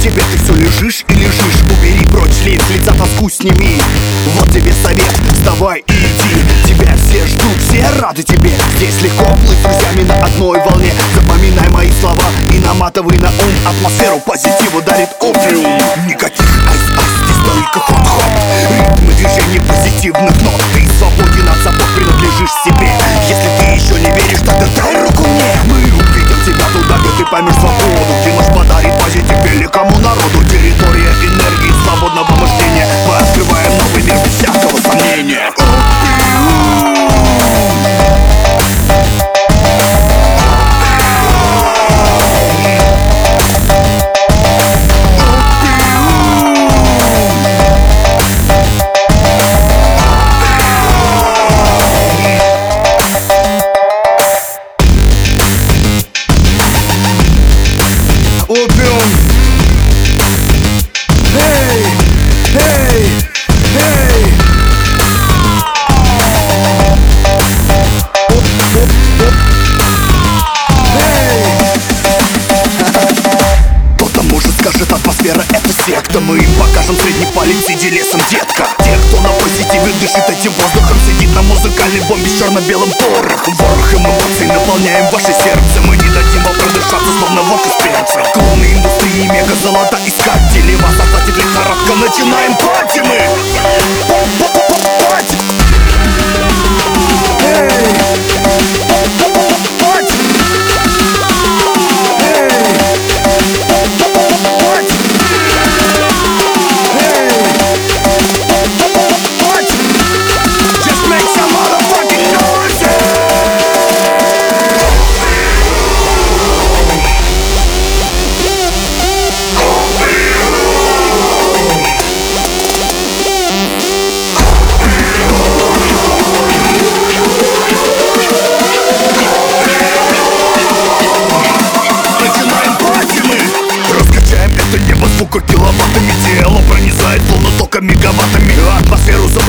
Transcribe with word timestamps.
тебе 0.00 0.22
ты 0.30 0.38
все 0.42 0.54
лежишь 0.54 1.04
и 1.08 1.14
лежишь. 1.14 1.62
Убери 1.70 2.06
прочь 2.06 2.42
лень, 2.44 2.60
с 2.60 2.70
лица 2.70 2.92
тоску 2.92 3.28
сними. 3.28 3.80
Вот 4.34 4.50
тебе 4.50 4.72
совет, 4.72 5.12
вставай 5.32 5.80
и 5.86 5.92
иди. 5.92 6.42
Тебя 6.66 6.94
все 6.96 7.26
ждут, 7.26 7.56
все 7.68 7.84
рады 8.00 8.22
тебе. 8.22 8.50
Здесь 8.76 9.02
легко 9.02 9.24
плыть 9.24 9.56
с 9.56 9.62
друзьями 9.62 10.04
на 10.08 10.24
одной 10.24 10.60
волне. 10.60 10.92
Запоминай 11.14 11.68
мои 11.70 11.90
слова 12.00 12.24
и 12.52 12.58
наматывай 12.58 13.18
на 13.18 13.28
ум 13.28 13.68
Атмосферу. 13.68 14.20
Позитива 14.20 14.82
дарит 14.82 15.10
опиум. 15.20 15.80
Никаких 16.06 16.68
ice-ice, 16.68 17.10
здесь 17.24 17.42
только 17.44 17.80
хот-хоп 17.80 18.22
Ритмы 18.70 19.12
движений 19.14 19.60
позитивных 19.60 20.42
нот. 20.42 20.57
Скажет, 74.88 74.92
атмосфера 74.92 75.42
это 75.50 75.72
секта. 75.72 76.20
Мы 76.20 76.38
им 76.38 76.52
покажем 76.54 76.96
средний 76.96 77.26
палец, 77.34 77.66
сиди 77.66 77.90
лесом, 77.90 78.20
детка. 78.30 78.64
Те, 78.84 78.96
кто 79.08 79.20
на 79.20 79.28
позитиве 79.30 79.92
дышит 80.00 80.28
этим 80.28 80.52
воздухом 80.52 80.98
Сидит 81.06 81.34
на 81.34 81.42
музыкальной 81.42 82.00
бомбе 82.08 82.28
с 82.28 82.38
черно-белым 82.38 82.90
порохом. 82.92 83.54
Ворохом 83.56 84.06
эмоций 84.06 84.46
наполняем 84.46 85.08
ваше 85.10 85.32
сердце. 85.32 85.80
Мы 85.86 85.96
не 85.96 86.08
дадим 86.08 86.42
вам 86.44 86.54
продышаться, 86.54 87.12
словно 87.18 87.42
волк 87.42 87.66
из 87.66 87.74
перца. 87.84 88.20
Клоны 88.34 88.64
индустрии, 88.72 89.26
мега 89.28 89.54
золота 89.62 89.98
искатели 90.06 90.74
Вас 90.76 90.94
охватит 91.00 91.36
лихорадка, 91.36 91.94
начинаем 91.96 92.54
пати 92.54 93.00
мы 93.00 93.16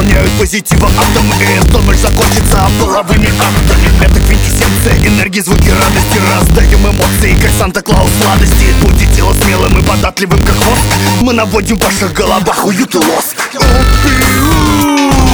Атмосферу 0.00 0.10
заполняют 0.10 0.38
позитивом 0.38 0.92
атомы 0.98 1.34
И 1.40 1.58
эта 1.58 1.78
ночь 1.78 1.98
закончится 1.98 2.68
половыми 2.78 3.28
актами. 3.28 4.04
Это 4.04 4.20
квинтэссенция 4.20 5.06
энергии, 5.06 5.40
звуки 5.40 5.68
радости. 5.68 6.18
Раздаем 6.18 6.86
эмоции, 6.86 7.36
как 7.40 7.50
Санта-Клаус 7.52 8.10
сладости. 8.18 8.74
Будьте 8.80 9.06
тело 9.14 9.32
смелым 9.34 9.78
и 9.78 9.82
податливым, 9.82 10.40
как 10.40 10.56
воск. 10.56 10.86
Мы 11.20 11.32
наводим 11.32 11.76
в 11.76 11.84
ваших 11.84 12.12
головах 12.12 12.64
уют 12.66 12.94
и 12.94 12.98
лоск. 12.98 13.36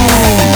Опиум 0.07 0.46